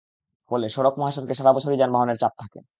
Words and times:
ফলে 0.51 0.67
সড়ক 0.69 0.95
মহাসড়কে 0.99 1.33
সারা 1.35 1.51
বছরই 1.53 1.77
যানবাহনের 1.77 2.17
চাপ 2.17 2.33
থাকে। 2.39 2.59